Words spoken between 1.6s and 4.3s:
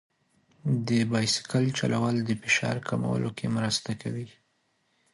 چلول د فشار کمولو کې مرسته کوي.